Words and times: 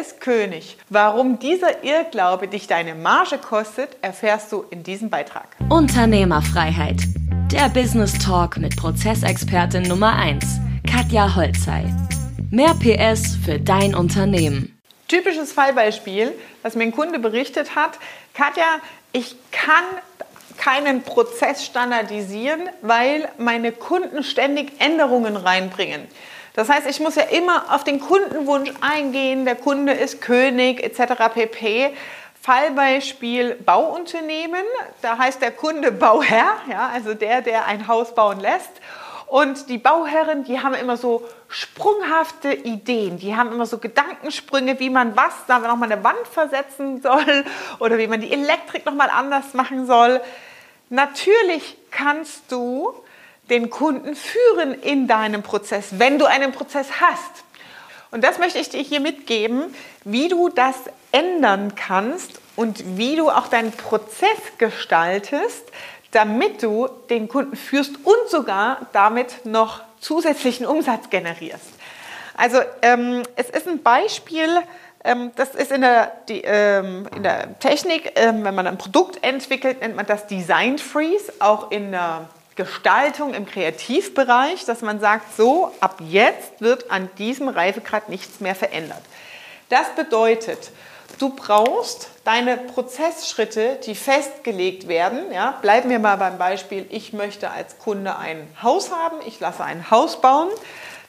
ist 0.00 0.20
König. 0.20 0.76
Warum 0.88 1.38
dieser 1.38 1.84
Irrglaube 1.84 2.48
dich 2.48 2.66
deine 2.66 2.94
Marge 2.94 3.38
kostet, 3.38 3.96
erfährst 4.02 4.52
du 4.52 4.64
in 4.70 4.82
diesem 4.82 5.10
Beitrag. 5.10 5.48
Unternehmerfreiheit. 5.68 7.02
Der 7.52 7.68
Business 7.68 8.12
Talk 8.18 8.56
mit 8.56 8.76
Prozessexpertin 8.76 9.82
Nummer 9.82 10.14
1, 10.16 10.44
Katja 10.90 11.34
Holzei. 11.36 11.84
Mehr 12.50 12.74
PS 12.74 13.36
für 13.44 13.58
dein 13.58 13.94
Unternehmen. 13.94 14.78
Typisches 15.08 15.52
Fallbeispiel, 15.52 16.32
was 16.62 16.74
mir 16.74 16.84
ein 16.84 16.92
Kunde 16.92 17.18
berichtet 17.18 17.76
hat. 17.76 17.98
Katja, 18.32 18.64
ich 19.12 19.36
kann 19.52 19.84
keinen 20.56 21.02
Prozess 21.02 21.64
standardisieren, 21.64 22.68
weil 22.82 23.28
meine 23.38 23.72
Kunden 23.72 24.24
ständig 24.24 24.80
Änderungen 24.80 25.36
reinbringen. 25.36 26.06
Das 26.54 26.68
heißt, 26.68 26.86
ich 26.86 27.00
muss 27.00 27.16
ja 27.16 27.24
immer 27.24 27.74
auf 27.74 27.82
den 27.82 28.00
Kundenwunsch 28.00 28.70
eingehen, 28.80 29.44
der 29.44 29.56
Kunde 29.56 29.92
ist 29.92 30.20
König 30.20 30.82
etc. 30.82 31.14
pp. 31.34 31.90
Fallbeispiel 32.40 33.56
Bauunternehmen, 33.56 34.62
da 35.02 35.18
heißt 35.18 35.42
der 35.42 35.50
Kunde 35.50 35.90
Bauherr, 35.90 36.54
ja, 36.70 36.90
also 36.92 37.14
der, 37.14 37.42
der 37.42 37.66
ein 37.66 37.88
Haus 37.88 38.14
bauen 38.14 38.38
lässt. 38.38 38.70
Und 39.26 39.68
die 39.68 39.78
Bauherren, 39.78 40.44
die 40.44 40.60
haben 40.60 40.74
immer 40.74 40.96
so 40.96 41.26
sprunghafte 41.48 42.52
Ideen, 42.52 43.18
die 43.18 43.34
haben 43.34 43.50
immer 43.50 43.66
so 43.66 43.78
Gedankensprünge, 43.78 44.78
wie 44.78 44.90
man 44.90 45.16
was, 45.16 45.32
da 45.48 45.58
nochmal 45.58 45.90
eine 45.90 46.04
Wand 46.04 46.28
versetzen 46.30 47.02
soll 47.02 47.44
oder 47.80 47.98
wie 47.98 48.06
man 48.06 48.20
die 48.20 48.32
Elektrik 48.32 48.86
nochmal 48.86 49.10
anders 49.10 49.54
machen 49.54 49.86
soll. 49.86 50.20
Natürlich 50.90 51.76
kannst 51.90 52.52
du 52.52 52.94
den 53.50 53.70
Kunden 53.70 54.16
führen 54.16 54.74
in 54.74 55.06
deinem 55.06 55.42
Prozess, 55.42 55.98
wenn 55.98 56.18
du 56.18 56.26
einen 56.26 56.52
Prozess 56.52 56.88
hast. 57.00 57.44
Und 58.10 58.22
das 58.22 58.38
möchte 58.38 58.58
ich 58.58 58.68
dir 58.68 58.80
hier 58.80 59.00
mitgeben, 59.00 59.74
wie 60.04 60.28
du 60.28 60.48
das 60.48 60.76
ändern 61.12 61.74
kannst 61.74 62.40
und 62.56 62.96
wie 62.96 63.16
du 63.16 63.28
auch 63.30 63.48
deinen 63.48 63.72
Prozess 63.72 64.38
gestaltest, 64.58 65.64
damit 66.12 66.62
du 66.62 66.88
den 67.10 67.28
Kunden 67.28 67.56
führst 67.56 67.96
und 68.04 68.28
sogar 68.28 68.86
damit 68.92 69.44
noch 69.44 69.82
zusätzlichen 69.98 70.64
Umsatz 70.64 71.10
generierst. 71.10 71.66
Also 72.36 72.58
ähm, 72.82 73.22
es 73.36 73.50
ist 73.50 73.66
ein 73.66 73.82
Beispiel, 73.82 74.48
ähm, 75.02 75.32
das 75.36 75.54
ist 75.54 75.70
in 75.72 75.82
der, 75.82 76.12
die, 76.28 76.42
ähm, 76.42 77.08
in 77.14 77.22
der 77.22 77.58
Technik, 77.58 78.12
ähm, 78.16 78.44
wenn 78.44 78.54
man 78.54 78.66
ein 78.66 78.78
Produkt 78.78 79.24
entwickelt, 79.24 79.80
nennt 79.80 79.96
man 79.96 80.06
das 80.06 80.26
Design 80.26 80.78
Freeze, 80.78 81.32
auch 81.40 81.70
in 81.70 81.92
der 81.92 82.28
Gestaltung 82.56 83.34
im 83.34 83.46
Kreativbereich, 83.46 84.64
dass 84.64 84.82
man 84.82 85.00
sagt, 85.00 85.36
so, 85.36 85.72
ab 85.80 85.96
jetzt 86.00 86.60
wird 86.60 86.90
an 86.90 87.10
diesem 87.18 87.48
Reifegrad 87.48 88.08
nichts 88.08 88.40
mehr 88.40 88.54
verändert. 88.54 89.02
Das 89.68 89.88
bedeutet, 89.96 90.70
du 91.18 91.30
brauchst 91.30 92.10
deine 92.24 92.56
Prozessschritte, 92.56 93.78
die 93.84 93.94
festgelegt 93.94 94.88
werden. 94.88 95.32
Ja, 95.32 95.58
bleiben 95.62 95.90
wir 95.90 95.98
mal 95.98 96.16
beim 96.16 96.38
Beispiel, 96.38 96.86
ich 96.90 97.12
möchte 97.12 97.50
als 97.50 97.78
Kunde 97.78 98.16
ein 98.16 98.46
Haus 98.62 98.90
haben, 98.90 99.16
ich 99.26 99.40
lasse 99.40 99.64
ein 99.64 99.90
Haus 99.90 100.20
bauen. 100.20 100.48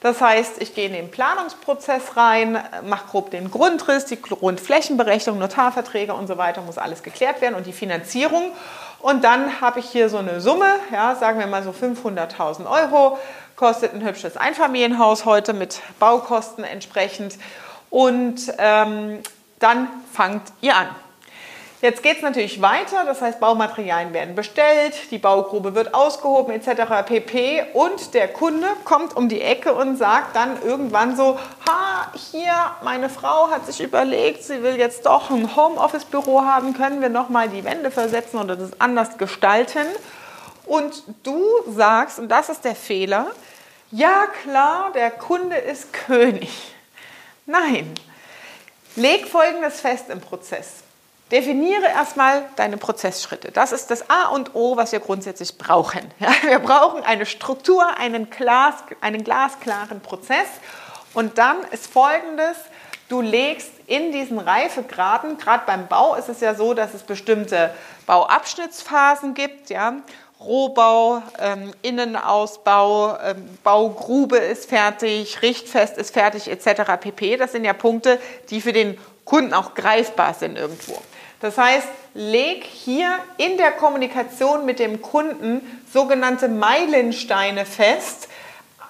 Das 0.06 0.22
heißt, 0.22 0.61
ich 0.61 0.75
gehe 0.75 0.86
in 0.86 0.94
den 0.94 1.09
Planungsprozess 1.09 2.16
rein, 2.16 2.59
mache 2.84 3.08
grob 3.08 3.31
den 3.31 3.50
Grundriss, 3.50 4.06
die 4.06 4.22
Grundflächenberechnung, 4.22 5.39
Notarverträge 5.39 6.14
und 6.14 6.28
so 6.28 6.38
weiter, 6.38 6.62
muss 6.62 6.78
alles 6.78 7.02
geklärt 7.02 7.42
werden 7.42 7.56
und 7.56 7.66
die 7.66 7.73
Finanzierung. 7.73 8.52
Und 9.00 9.23
dann 9.23 9.62
habe 9.62 9.80
ich 9.80 9.88
hier 9.88 10.09
so 10.09 10.17
eine 10.17 10.42
Summe, 10.42 10.67
ja, 10.94 11.16
sagen 11.16 11.39
wir 11.39 11.47
mal 11.47 11.64
so 11.64 11.72
500.000 11.72 12.70
Euro, 12.70 13.17
kostet 13.56 13.95
ein 13.95 14.06
hübsches 14.06 14.38
Einfamilienhaus 14.38 15.25
heute 15.25 15.53
mit 15.53 15.81
Baukosten 15.97 16.64
entsprechend. 16.64 17.40
Und 17.90 18.53
ähm, 18.59 19.23
dann 19.58 19.88
fangt 20.14 20.53
ihr 20.62 20.75
an. 20.75 20.90
Jetzt 21.86 22.02
geht 22.02 22.16
es 22.16 22.23
natürlich 22.23 22.64
weiter, 22.64 23.05
das 23.05 23.22
heißt 23.22 23.39
Baumaterialien 23.39 24.11
werden 24.11 24.33
bestellt, 24.33 24.95
die 25.11 25.19
Baugrube 25.19 25.75
wird 25.75 25.94
ausgehoben 25.94 26.51
etc. 26.51 27.06
pp. 27.06 27.63
Und 27.73 28.16
der 28.16 28.28
Kunde 28.28 28.66
kommt 28.85 29.16
um 29.16 29.29
die 29.29 29.40
Ecke 29.40 29.72
und 29.72 29.96
sagt 29.96 30.35
dann 30.35 30.57
irgendwann 30.63 31.16
so, 31.16 31.38
ha, 31.69 32.12
hier, 32.31 32.56
meine 32.84 33.07
Frau 33.07 33.51
hat 33.51 33.68
sich 33.68 33.81
überlegt, 33.81 34.41
sie 34.41 34.63
will 34.63 34.78
jetzt 34.78 35.06
doch 35.06 35.29
ein 35.29 35.56
Homeoffice-Büro 35.56 36.41
haben, 36.41 36.73
können 36.73 37.01
wir 37.01 37.09
nochmal 37.09 37.50
die 37.50 37.63
Wände 37.63 37.91
versetzen 37.91 38.40
oder 38.40 38.56
das 38.56 38.81
anders 38.81 39.19
gestalten? 39.19 39.85
Und 40.66 41.03
du 41.22 41.40
sagst, 41.67 42.17
und 42.17 42.29
das 42.29 42.50
ist 42.50 42.66
der 42.66 42.75
Fehler, 42.75 43.28
ja 43.91 44.25
klar, 44.41 44.91
der 44.96 45.12
Kunde 45.12 45.56
ist 45.56 45.94
König. 45.94 46.50
Nein, 47.46 47.94
leg 48.96 49.28
Folgendes 49.28 49.81
fest 49.81 50.09
im 50.09 50.19
Prozess. 50.19 50.84
Definiere 51.31 51.88
erstmal 51.88 52.46
deine 52.56 52.78
Prozessschritte. 52.78 53.52
Das 53.52 53.72
ist 53.72 53.90
das 53.90 54.09
A 54.12 54.28
und 54.28 54.53
O, 54.53 54.78
was 54.78 54.91
wir 54.91 55.00
grundsätzlich 55.00 55.58
brauchen. 55.58 56.02
Ja, 56.19 56.30
wir 56.44 56.59
brauchen 56.59 57.03
eine 57.03 57.25
Struktur, 57.25 57.97
einen, 57.97 58.30
Glas, 58.30 58.75
einen 59.02 59.24
glasklaren 59.24 60.02
Prozess. 60.02 60.47
Und 61.16 61.40
dann 61.40 61.58
ist 61.72 61.88
Folgendes, 61.88 62.58
du 63.09 63.22
legst 63.22 63.72
in 63.88 64.12
diesen 64.12 64.38
Reifegraden, 64.38 65.38
gerade 65.38 65.64
beim 65.66 65.88
Bau 65.88 66.16
ist 66.16 66.30
es 66.30 66.41
ja 66.41 66.53
so, 66.53 66.75
dass 66.75 66.94
es 66.94 67.02
bestimmte 67.02 67.74
Bauabschnittsphasen 68.06 69.34
gibt. 69.34 69.72
Ja? 69.72 69.96
Rohbau, 70.40 71.24
ähm, 71.40 71.74
Innenausbau, 71.81 73.18
ähm, 73.19 73.58
Baugrube 73.64 74.38
ist 74.38 74.69
fertig, 74.69 75.41
Richtfest 75.41 75.97
ist 75.97 76.14
fertig 76.14 76.50
etc. 76.50 77.00
pp. 77.00 77.38
Das 77.38 77.52
sind 77.52 77.66
ja 77.66 77.74
Punkte, 77.74 78.19
die 78.52 78.62
für 78.62 78.74
den 78.74 79.00
Kunden 79.24 79.53
auch 79.53 79.74
greifbar 79.74 80.35
sind 80.35 80.58
irgendwo. 80.58 81.02
Das 81.41 81.57
heißt, 81.57 81.88
leg 82.13 82.63
hier 82.63 83.19
in 83.38 83.57
der 83.57 83.72
Kommunikation 83.72 84.66
mit 84.66 84.79
dem 84.79 85.01
Kunden 85.01 85.84
sogenannte 85.91 86.47
Meilensteine 86.47 87.66
fest, 87.66 88.29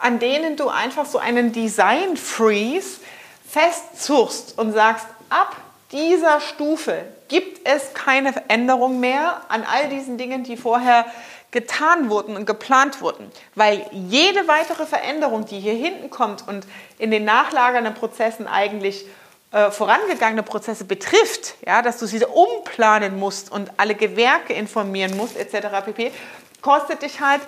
an 0.02 0.20
denen 0.20 0.56
du 0.56 0.70
einfach 0.70 1.06
so 1.06 1.18
einen 1.18 1.52
Design 1.52 2.18
Freeze 2.18 3.00
festzurst 3.48 4.58
und 4.58 4.74
sagst, 4.74 5.08
ab 5.30 5.56
dieser 5.92 6.42
Stufe 6.42 7.06
gibt 7.28 7.68
es 7.68 7.94
keine 7.94 8.34
Änderung 8.50 9.00
mehr 9.00 9.42
an 9.50 9.64
all 9.64 9.90
diesen 9.90 10.18
Dingen, 10.18 10.44
die 10.44 10.58
vorher 10.58 11.06
getan 11.52 12.10
wurden 12.10 12.36
und 12.36 12.46
geplant 12.46 13.02
wurden. 13.02 13.32
Weil 13.56 13.86
jede 13.92 14.48
weitere 14.48 14.86
Veränderung, 14.86 15.46
die 15.46 15.60
hier 15.60 15.74
hinten 15.74 16.10
kommt 16.10 16.48
und 16.48 16.68
in 17.00 17.12
den 17.12 17.24
nachlagernden 17.24 17.94
Prozessen 17.94 18.48
eigentlich 18.48 19.06
äh, 19.56 19.72
vorangegangene 19.72 20.44
Prozesse 20.44 20.84
betrifft, 20.84 21.56
ja, 21.66 21.82
dass 21.82 21.98
du 21.98 22.08
sie 22.08 22.26
umplanen 22.26 23.18
musst 23.18 23.50
und 23.50 23.72
alle 23.78 23.96
Gewerke 23.96 24.52
informieren 24.52 25.16
musst, 25.16 25.38
etc. 25.38 25.68
pp., 25.86 26.12
kostet 26.60 27.04
dich 27.04 27.22
halt 27.22 27.40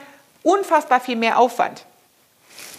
unfassbar 0.42 1.02
viel 1.02 1.18
mehr 1.18 1.38
Aufwand. 1.38 1.84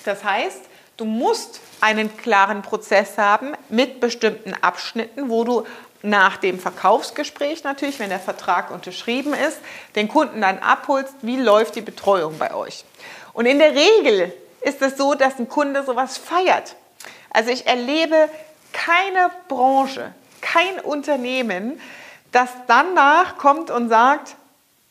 Das 0.06 0.24
heißt, 0.24 0.62
du 0.96 1.04
musst 1.04 1.60
einen 1.82 2.16
klaren 2.16 2.62
Prozess 2.62 3.18
haben 3.18 3.52
mit 3.68 4.00
bestimmten 4.00 4.54
Abschnitten, 4.62 5.28
wo 5.28 5.44
du 5.44 5.66
nach 6.00 6.38
dem 6.38 6.58
Verkaufsgespräch 6.58 7.64
natürlich, 7.64 7.98
wenn 7.98 8.08
der 8.08 8.20
Vertrag 8.20 8.70
unterschrieben 8.70 9.34
ist, 9.34 9.58
den 9.94 10.08
Kunden 10.08 10.40
dann 10.40 10.58
abholst, 10.60 11.12
wie 11.20 11.36
läuft 11.36 11.76
die 11.76 11.82
Betreuung 11.82 12.38
bei 12.38 12.54
euch. 12.54 12.86
Und 13.34 13.44
in 13.44 13.58
der 13.58 13.74
Regel 13.74 14.32
ist 14.62 14.80
es 14.80 14.96
so, 14.96 15.12
dass 15.12 15.38
ein 15.38 15.50
Kunde 15.50 15.84
sowas 15.84 16.16
feiert. 16.16 16.76
Also 17.28 17.50
ich 17.50 17.66
erlebe 17.66 18.30
keine 18.84 19.30
Branche, 19.48 20.12
kein 20.40 20.78
Unternehmen, 20.80 21.80
das 22.30 22.50
danach 22.66 23.36
kommt 23.36 23.70
und 23.70 23.88
sagt, 23.88 24.36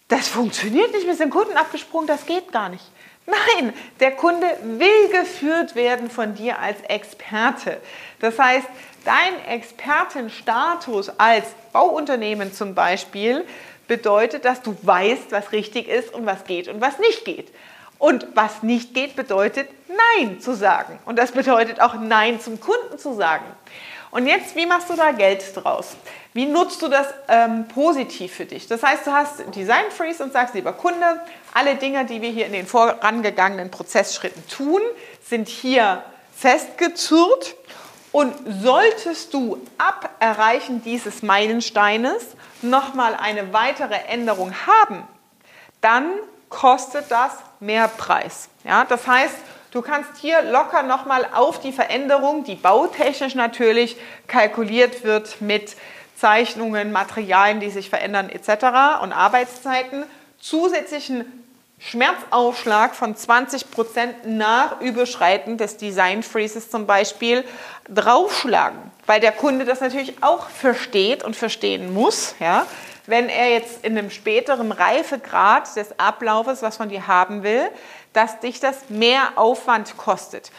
das 0.09 0.27
funktioniert 0.27 0.91
nicht, 0.93 1.05
wir 1.05 1.15
sind 1.15 1.29
Kunden 1.29 1.55
abgesprungen, 1.55 2.07
das 2.07 2.25
geht 2.25 2.51
gar 2.51 2.69
nicht. 2.69 2.83
Nein, 3.25 3.73
der 3.99 4.11
Kunde 4.11 4.47
will 4.63 5.09
geführt 5.11 5.75
werden 5.75 6.09
von 6.09 6.33
dir 6.35 6.59
als 6.59 6.81
Experte. 6.87 7.81
Das 8.19 8.39
heißt, 8.39 8.67
dein 9.03 9.45
Expertenstatus 9.45 11.09
als 11.17 11.45
Bauunternehmen 11.73 12.53
zum 12.53 12.73
Beispiel 12.73 13.45
bedeutet, 13.88 14.45
dass 14.45 14.62
du 14.62 14.77
weißt, 14.81 15.31
was 15.31 15.51
richtig 15.51 15.88
ist 15.88 16.13
und 16.13 16.25
was 16.25 16.45
geht 16.45 16.67
und 16.67 16.79
was 16.81 17.00
nicht 17.00 17.25
geht. 17.25 17.50
Und 17.99 18.27
was 18.35 18.63
nicht 18.63 18.94
geht, 18.94 19.15
bedeutet 19.15 19.69
Nein 19.88 20.39
zu 20.39 20.53
sagen. 20.53 20.99
Und 21.05 21.17
das 21.17 21.31
bedeutet 21.31 21.81
auch 21.81 21.95
Nein 21.95 22.39
zum 22.39 22.59
Kunden 22.59 22.97
zu 22.97 23.13
sagen. 23.13 23.45
Und 24.11 24.27
jetzt, 24.27 24.55
wie 24.55 24.65
machst 24.65 24.89
du 24.89 24.95
da 24.95 25.11
Geld 25.11 25.44
draus? 25.55 25.97
Wie 26.33 26.45
nutzt 26.45 26.81
du 26.81 26.88
das 26.88 27.07
ähm, 27.27 27.67
positiv 27.67 28.33
für 28.33 28.45
dich? 28.45 28.67
Das 28.67 28.83
heißt, 28.83 29.05
du 29.05 29.11
hast 29.11 29.44
Design 29.53 29.85
Freeze 29.89 30.23
und 30.23 30.31
sagst, 30.31 30.55
lieber 30.55 30.73
Kunde, 30.73 31.21
alle 31.53 31.75
Dinge, 31.75 32.05
die 32.05 32.21
wir 32.21 32.29
hier 32.29 32.45
in 32.45 32.53
den 32.53 32.67
vorangegangenen 32.67 33.69
Prozessschritten 33.69 34.47
tun, 34.47 34.81
sind 35.23 35.50
hier 35.50 36.03
festgezurrt. 36.35 37.55
Und 38.11 38.33
solltest 38.63 39.33
du 39.33 39.61
ab 39.77 40.09
Erreichen 40.19 40.81
dieses 40.83 41.21
Meilensteines 41.21 42.23
nochmal 42.61 43.15
eine 43.15 43.51
weitere 43.53 43.95
Änderung 44.07 44.53
haben, 44.65 45.07
dann 45.81 46.05
kostet 46.49 47.05
das 47.09 47.31
mehr 47.59 47.88
Preis. 47.88 48.49
Ja, 48.63 48.85
das 48.85 49.07
heißt, 49.07 49.35
Du 49.71 49.81
kannst 49.81 50.17
hier 50.21 50.41
locker 50.44 50.81
nochmal 50.81 51.27
auf 51.33 51.59
die 51.59 51.73
Veränderung, 51.73 52.45
die 52.45 52.55
bautechnisch 52.55 53.35
natürlich 53.35 53.97
kalkuliert 54.27 55.03
wird 55.03 55.41
mit 55.41 55.75
Zeichnungen, 56.15 56.91
Materialien, 56.91 57.59
die 57.59 57.69
sich 57.69 57.89
verändern 57.89 58.29
etc. 58.29 59.03
und 59.03 59.11
Arbeitszeiten, 59.11 60.05
zusätzlichen 60.39 61.25
Schmerzaufschlag 61.79 62.95
von 62.95 63.13
20% 63.15 64.25
nach 64.25 64.81
Überschreiten 64.81 65.57
des 65.57 65.77
Design 65.77 66.23
Freezes 66.23 66.71
zum 66.71 66.88
Beispiel 66.88 67.43
draufschlagen, 67.88 68.79
weil 69.05 69.19
der 69.19 69.31
Kunde 69.31 69.65
das 69.65 69.79
natürlich 69.81 70.23
auch 70.23 70.50
versteht 70.50 71.23
und 71.23 71.35
verstehen 71.35 71.93
muss, 71.93 72.33
ja, 72.39 72.65
wenn 73.07 73.30
er 73.30 73.50
jetzt 73.50 73.83
in 73.83 73.98
einem 73.98 74.12
späteren 74.12 74.71
Reifegrad 74.71 75.75
des 75.75 76.00
Ablaufes 76.00 76.62
was 76.62 76.77
von 76.77 76.89
dir 76.89 77.07
haben 77.07 77.42
will, 77.42 77.69
dass 78.13 78.39
dich 78.39 78.59
das 78.59 78.89
mehr 78.89 79.31
Aufwand 79.36 79.98
kostet. 79.98 80.51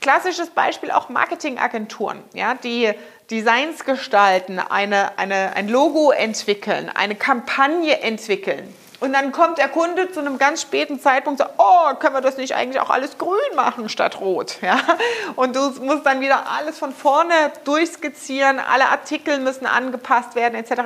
Klassisches 0.00 0.50
Beispiel 0.50 0.92
auch 0.92 1.08
Marketingagenturen, 1.08 2.22
ja, 2.32 2.54
die 2.54 2.92
Designs 3.30 3.84
gestalten, 3.84 4.60
eine, 4.60 5.18
eine, 5.18 5.56
ein 5.56 5.68
Logo 5.68 6.12
entwickeln, 6.12 6.88
eine 6.88 7.16
Kampagne 7.16 8.00
entwickeln. 8.00 8.72
Und 9.00 9.12
dann 9.12 9.30
kommt 9.30 9.58
der 9.58 9.68
Kunde 9.68 10.10
zu 10.10 10.18
einem 10.18 10.38
ganz 10.38 10.62
späten 10.62 11.00
Zeitpunkt 11.00 11.40
und 11.40 11.46
sagt, 11.46 11.58
oh, 11.58 11.94
können 12.00 12.14
wir 12.14 12.20
das 12.20 12.36
nicht 12.36 12.54
eigentlich 12.54 12.80
auch 12.80 12.90
alles 12.90 13.16
grün 13.16 13.38
machen 13.54 13.88
statt 13.88 14.20
rot? 14.20 14.58
Ja? 14.60 14.80
Und 15.36 15.54
du 15.54 15.60
musst 15.82 16.04
dann 16.04 16.20
wieder 16.20 16.48
alles 16.50 16.78
von 16.78 16.92
vorne 16.92 17.32
durchskizzieren, 17.64 18.58
alle 18.58 18.88
Artikel 18.88 19.38
müssen 19.38 19.66
angepasst 19.66 20.34
werden 20.34 20.56
etc. 20.56 20.82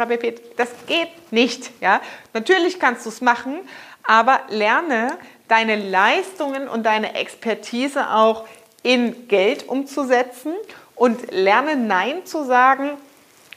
Das 0.56 0.68
geht 0.86 1.32
nicht. 1.32 1.70
Ja? 1.80 2.00
Natürlich 2.34 2.78
kannst 2.78 3.06
du 3.06 3.08
es 3.08 3.22
machen, 3.22 3.60
aber 4.04 4.40
lerne 4.48 5.16
deine 5.48 5.76
Leistungen 5.76 6.68
und 6.68 6.84
deine 6.84 7.14
Expertise 7.14 8.10
auch 8.10 8.44
in 8.82 9.28
Geld 9.28 9.68
umzusetzen 9.68 10.52
und 10.96 11.30
lerne 11.30 11.76
Nein 11.76 12.26
zu 12.26 12.44
sagen 12.44 12.90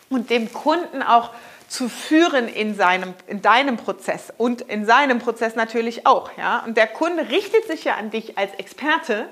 und 0.09 0.29
dem 0.29 0.51
Kunden 0.53 1.03
auch 1.03 1.31
zu 1.67 1.89
führen 1.89 2.47
in, 2.47 2.75
seinem, 2.75 3.13
in 3.27 3.41
deinem 3.41 3.77
Prozess 3.77 4.31
und 4.37 4.61
in 4.61 4.85
seinem 4.85 5.19
Prozess 5.19 5.55
natürlich 5.55 6.05
auch. 6.05 6.29
Ja? 6.37 6.63
Und 6.65 6.77
der 6.77 6.87
Kunde 6.87 7.29
richtet 7.29 7.67
sich 7.67 7.83
ja 7.83 7.95
an 7.95 8.11
dich 8.11 8.37
als 8.37 8.53
Experte, 8.55 9.27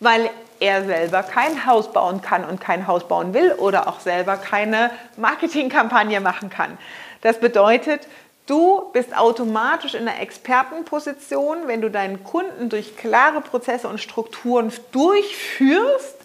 weil 0.00 0.30
er 0.60 0.84
selber 0.84 1.22
kein 1.22 1.66
Haus 1.66 1.92
bauen 1.92 2.22
kann 2.22 2.44
und 2.44 2.60
kein 2.60 2.86
Haus 2.86 3.06
bauen 3.06 3.34
will 3.34 3.52
oder 3.52 3.88
auch 3.88 4.00
selber 4.00 4.36
keine 4.36 4.90
Marketingkampagne 5.16 6.20
machen 6.20 6.50
kann. 6.50 6.78
Das 7.22 7.38
bedeutet, 7.38 8.06
du 8.46 8.90
bist 8.92 9.16
automatisch 9.16 9.94
in 9.94 10.08
einer 10.08 10.20
Expertenposition, 10.20 11.66
wenn 11.66 11.80
du 11.80 11.90
deinen 11.90 12.24
Kunden 12.24 12.68
durch 12.68 12.96
klare 12.96 13.40
Prozesse 13.40 13.88
und 13.88 14.00
Strukturen 14.00 14.72
durchführst, 14.92 16.16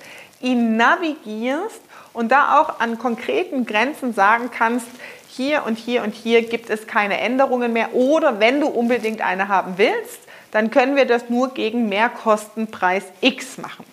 ihn 0.41 0.77
navigierst 0.77 1.81
und 2.13 2.31
da 2.31 2.61
auch 2.61 2.79
an 2.79 2.99
konkreten 2.99 3.65
Grenzen 3.65 4.13
sagen 4.13 4.51
kannst, 4.51 4.87
hier 5.35 5.65
und 5.65 5.77
hier 5.77 6.03
und 6.03 6.13
hier 6.13 6.43
gibt 6.43 6.69
es 6.69 6.87
keine 6.87 7.19
Änderungen 7.19 7.73
mehr 7.73 7.93
oder 7.93 8.39
wenn 8.39 8.61
du 8.61 8.67
unbedingt 8.67 9.21
eine 9.21 9.47
haben 9.47 9.77
willst, 9.77 10.19
dann 10.51 10.69
können 10.69 10.95
wir 10.95 11.05
das 11.05 11.29
nur 11.29 11.53
gegen 11.53 11.89
Mehrkostenpreis 11.89 13.03
X 13.21 13.57
machen. 13.57 13.85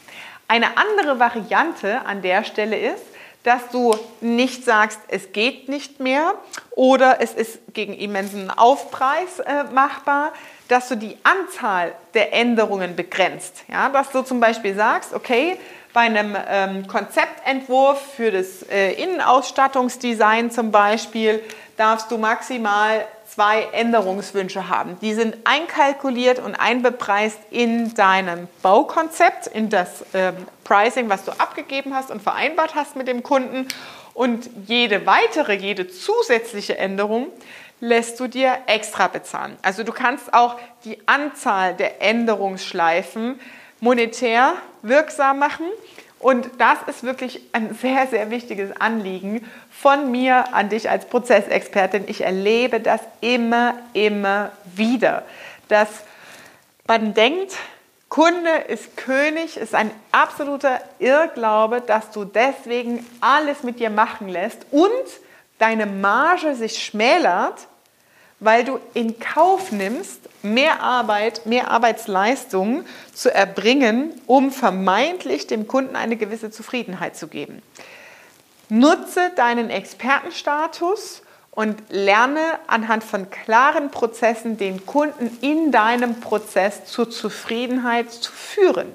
Eine 0.48 0.76
andere 0.76 1.18
Variante 1.18 2.04
an 2.04 2.22
der 2.22 2.44
Stelle 2.44 2.76
ist, 2.76 3.04
dass 3.42 3.68
du 3.70 3.94
nicht 4.20 4.64
sagst, 4.64 4.98
es 5.08 5.32
geht 5.32 5.68
nicht 5.68 6.00
mehr 6.00 6.34
oder 6.72 7.20
es 7.20 7.32
ist 7.32 7.60
gegen 7.72 7.94
immensen 7.94 8.50
Aufpreis 8.50 9.38
äh, 9.40 9.64
machbar, 9.72 10.32
dass 10.68 10.88
du 10.88 10.96
die 10.96 11.16
Anzahl 11.22 11.92
der 12.14 12.32
Änderungen 12.32 12.96
begrenzt. 12.96 13.64
Ja, 13.68 13.88
dass 13.88 14.10
du 14.10 14.22
zum 14.22 14.40
Beispiel 14.40 14.74
sagst, 14.74 15.14
okay, 15.14 15.56
bei 15.92 16.02
einem 16.02 16.36
ähm, 16.48 16.86
Konzeptentwurf 16.86 18.00
für 18.16 18.30
das 18.30 18.62
äh, 18.70 18.92
Innenausstattungsdesign 18.92 20.50
zum 20.50 20.70
Beispiel 20.70 21.42
darfst 21.76 22.10
du 22.10 22.18
maximal 22.18 23.06
zwei 23.34 23.68
Änderungswünsche 23.72 24.68
haben. 24.68 24.98
Die 25.00 25.14
sind 25.14 25.36
einkalkuliert 25.44 26.38
und 26.38 26.54
einbepreist 26.54 27.38
in 27.50 27.94
deinem 27.94 28.48
Baukonzept, 28.62 29.46
in 29.46 29.70
das 29.70 30.04
ähm, 30.14 30.34
Pricing, 30.64 31.08
was 31.08 31.24
du 31.24 31.32
abgegeben 31.32 31.94
hast 31.94 32.10
und 32.10 32.22
vereinbart 32.22 32.74
hast 32.74 32.96
mit 32.96 33.08
dem 33.08 33.22
Kunden. 33.22 33.68
Und 34.14 34.50
jede 34.66 35.06
weitere, 35.06 35.54
jede 35.54 35.88
zusätzliche 35.88 36.76
Änderung 36.76 37.28
lässt 37.80 38.20
du 38.20 38.26
dir 38.26 38.58
extra 38.66 39.08
bezahlen. 39.08 39.56
Also 39.62 39.84
du 39.84 39.92
kannst 39.92 40.34
auch 40.34 40.56
die 40.84 40.98
Anzahl 41.06 41.74
der 41.74 42.02
Änderungsschleifen 42.02 43.40
monetär 43.80 44.54
wirksam 44.82 45.38
machen. 45.38 45.66
Und 46.20 46.50
das 46.58 46.78
ist 46.86 47.02
wirklich 47.02 47.40
ein 47.52 47.74
sehr, 47.74 48.06
sehr 48.06 48.30
wichtiges 48.30 48.78
Anliegen 48.78 49.48
von 49.70 50.10
mir 50.10 50.52
an 50.54 50.68
dich 50.68 50.90
als 50.90 51.06
Prozessexpertin. 51.06 52.04
Ich 52.08 52.20
erlebe 52.20 52.78
das 52.78 53.00
immer, 53.22 53.74
immer 53.94 54.52
wieder, 54.76 55.24
dass 55.68 55.88
man 56.86 57.14
denkt, 57.14 57.56
Kunde 58.10 58.50
ist 58.68 58.98
König, 58.98 59.56
ist 59.56 59.74
ein 59.74 59.90
absoluter 60.12 60.80
Irrglaube, 60.98 61.80
dass 61.80 62.10
du 62.10 62.24
deswegen 62.24 63.06
alles 63.20 63.62
mit 63.62 63.80
dir 63.80 63.88
machen 63.88 64.28
lässt 64.28 64.66
und 64.72 64.90
deine 65.58 65.86
Marge 65.86 66.54
sich 66.54 66.84
schmälert, 66.84 67.68
weil 68.40 68.64
du 68.64 68.80
in 68.94 69.18
Kauf 69.20 69.70
nimmst, 69.70 70.20
mehr 70.42 70.82
Arbeit, 70.82 71.46
mehr 71.46 71.70
Arbeitsleistung 71.70 72.84
zu 73.12 73.32
erbringen, 73.32 74.12
um 74.26 74.50
vermeintlich 74.50 75.46
dem 75.46 75.68
Kunden 75.68 75.94
eine 75.94 76.16
gewisse 76.16 76.50
Zufriedenheit 76.50 77.16
zu 77.16 77.28
geben. 77.28 77.62
Nutze 78.70 79.30
deinen 79.36 79.68
Expertenstatus 79.68 81.22
und 81.50 81.82
lerne 81.90 82.40
anhand 82.66 83.04
von 83.04 83.28
klaren 83.30 83.90
Prozessen 83.90 84.56
den 84.56 84.86
Kunden 84.86 85.36
in 85.40 85.72
deinem 85.72 86.20
Prozess 86.20 86.86
zur 86.86 87.10
Zufriedenheit 87.10 88.10
zu 88.10 88.32
führen 88.32 88.94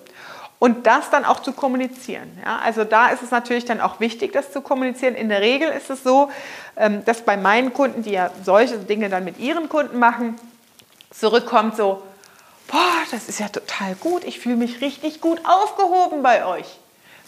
und 0.59 0.87
das 0.87 1.09
dann 1.09 1.25
auch 1.25 1.41
zu 1.41 1.51
kommunizieren. 1.51 2.29
Ja, 2.43 2.59
also 2.59 2.83
da 2.83 3.09
ist 3.09 3.21
es 3.21 3.31
natürlich 3.31 3.65
dann 3.65 3.81
auch 3.81 3.99
wichtig, 3.99 4.33
das 4.33 4.51
zu 4.51 4.61
kommunizieren. 4.61 5.15
In 5.15 5.29
der 5.29 5.41
Regel 5.41 5.69
ist 5.69 5.89
es 5.89 6.03
so, 6.03 6.31
ähm, 6.77 7.03
dass 7.05 7.21
bei 7.21 7.37
meinen 7.37 7.73
Kunden, 7.73 8.03
die 8.03 8.11
ja 8.11 8.31
solche 8.43 8.77
Dinge 8.77 9.09
dann 9.09 9.23
mit 9.25 9.39
ihren 9.39 9.69
Kunden 9.69 9.99
machen, 9.99 10.35
zurückkommt 11.11 11.75
so, 11.75 12.01
boah, 12.67 12.93
das 13.11 13.27
ist 13.27 13.39
ja 13.39 13.49
total 13.49 13.95
gut, 13.95 14.23
ich 14.23 14.39
fühle 14.39 14.55
mich 14.55 14.81
richtig 14.81 15.21
gut 15.21 15.39
aufgehoben 15.45 16.23
bei 16.23 16.45
euch, 16.45 16.67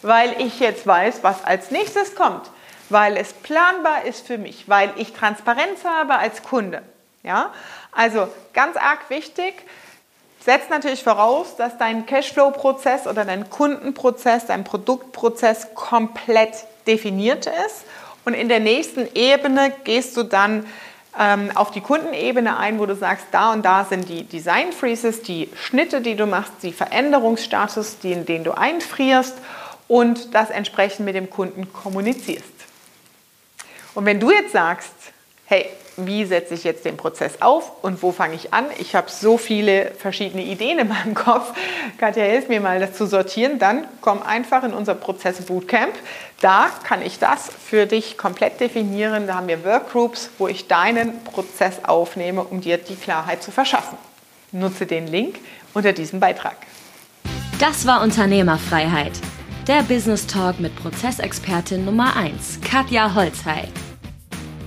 weil 0.02 0.34
ich 0.40 0.60
jetzt 0.60 0.86
weiß, 0.86 1.22
was 1.22 1.44
als 1.44 1.70
nächstes 1.70 2.14
kommt, 2.14 2.50
weil 2.88 3.16
es 3.16 3.32
planbar 3.32 4.04
ist 4.04 4.26
für 4.26 4.38
mich, 4.38 4.68
weil 4.68 4.92
ich 4.96 5.12
Transparenz 5.12 5.84
habe 5.84 6.16
als 6.16 6.42
Kunde. 6.42 6.82
Ja? 7.22 7.52
Also 7.92 8.28
ganz 8.52 8.76
arg 8.76 9.10
wichtig, 9.10 9.54
setzt 10.44 10.70
natürlich 10.70 11.02
voraus, 11.02 11.56
dass 11.56 11.76
dein 11.78 12.06
Cashflow-Prozess 12.06 13.06
oder 13.06 13.24
dein 13.24 13.50
Kundenprozess, 13.50 14.46
dein 14.46 14.64
Produktprozess 14.64 15.74
komplett 15.74 16.52
definiert 16.86 17.46
ist. 17.46 17.84
Und 18.24 18.34
in 18.34 18.48
der 18.48 18.60
nächsten 18.60 19.08
Ebene 19.14 19.72
gehst 19.84 20.16
du 20.16 20.22
dann 20.22 20.66
ähm, 21.18 21.50
auf 21.54 21.70
die 21.70 21.80
Kundenebene 21.80 22.56
ein, 22.56 22.78
wo 22.78 22.86
du 22.86 22.94
sagst, 22.94 23.26
da 23.32 23.52
und 23.52 23.64
da 23.64 23.84
sind 23.84 24.08
die 24.08 24.24
Design 24.24 24.72
Freezes, 24.72 25.22
die 25.22 25.48
Schnitte, 25.60 26.00
die 26.00 26.14
du 26.14 26.26
machst, 26.26 26.52
die 26.62 26.72
Veränderungsstatus, 26.72 27.98
den, 27.98 28.24
den 28.24 28.44
du 28.44 28.52
einfrierst 28.52 29.34
und 29.88 30.34
das 30.34 30.50
entsprechend 30.50 31.06
mit 31.06 31.14
dem 31.14 31.30
Kunden 31.30 31.72
kommunizierst. 31.72 32.44
Und 33.94 34.04
wenn 34.04 34.20
du 34.20 34.30
jetzt 34.30 34.52
sagst, 34.52 34.92
hey, 35.46 35.68
wie 36.06 36.24
setze 36.24 36.54
ich 36.54 36.64
jetzt 36.64 36.84
den 36.84 36.96
Prozess 36.96 37.40
auf 37.40 37.82
und 37.82 38.02
wo 38.02 38.12
fange 38.12 38.34
ich 38.34 38.54
an? 38.54 38.66
Ich 38.78 38.94
habe 38.94 39.10
so 39.10 39.36
viele 39.36 39.92
verschiedene 39.98 40.44
Ideen 40.44 40.78
in 40.78 40.88
meinem 40.88 41.14
Kopf. 41.14 41.52
Katja, 41.98 42.24
hilf 42.24 42.48
mir 42.48 42.60
mal, 42.60 42.78
das 42.80 42.94
zu 42.94 43.06
sortieren. 43.06 43.58
Dann 43.58 43.84
komm 44.00 44.22
einfach 44.22 44.62
in 44.62 44.72
unser 44.72 44.94
Prozess 44.94 45.42
Bootcamp. 45.42 45.94
Da 46.40 46.70
kann 46.84 47.02
ich 47.02 47.18
das 47.18 47.50
für 47.50 47.86
dich 47.86 48.16
komplett 48.16 48.60
definieren. 48.60 49.26
Da 49.26 49.34
haben 49.34 49.48
wir 49.48 49.64
Workgroups, 49.64 50.30
wo 50.38 50.46
ich 50.46 50.68
deinen 50.68 51.24
Prozess 51.24 51.84
aufnehme, 51.84 52.44
um 52.44 52.60
dir 52.60 52.78
die 52.78 52.96
Klarheit 52.96 53.42
zu 53.42 53.50
verschaffen. 53.50 53.98
Nutze 54.52 54.86
den 54.86 55.06
Link 55.08 55.40
unter 55.74 55.92
diesem 55.92 56.20
Beitrag. 56.20 56.56
Das 57.58 57.86
war 57.86 58.02
Unternehmerfreiheit. 58.02 59.12
Der 59.66 59.82
Business 59.82 60.26
Talk 60.26 60.60
mit 60.60 60.74
Prozessexpertin 60.76 61.84
Nummer 61.84 62.16
1, 62.16 62.60
Katja 62.62 63.14
Holzhey. 63.14 63.68